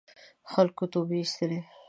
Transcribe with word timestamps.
خلکو 0.51 0.83
توبې 0.91 1.17
اېستلې. 1.21 1.59